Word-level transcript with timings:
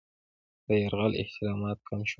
د 0.65 0.67
یرغل 0.83 1.13
احتمالات 1.21 1.79
کم 1.87 1.99
شول. 2.05 2.09